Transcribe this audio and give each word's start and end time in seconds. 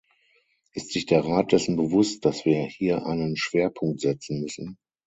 Ist 0.73 0.93
sich 0.93 1.05
der 1.05 1.23
Rat 1.23 1.51
dessen 1.51 1.75
bewusst, 1.75 2.25
dass 2.25 2.43
wir 2.43 2.63
hier 2.65 3.05
einen 3.05 3.37
Schwerpunkt 3.37 3.99
setzen 4.01 4.41
müssen? 4.41 4.79